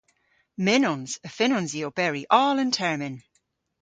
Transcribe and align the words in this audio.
Mynnons. 0.65 1.11
Y 1.27 1.29
fynnons 1.37 1.71
i 1.79 1.81
oberi 1.89 2.23
oll 2.41 2.61
an 2.63 2.71
termyn. 2.77 3.15